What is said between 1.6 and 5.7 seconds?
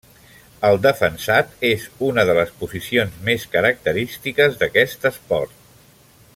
és una de les posicions més característiques d'aquest esport.